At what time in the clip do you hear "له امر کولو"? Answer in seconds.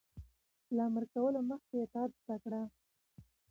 0.75-1.39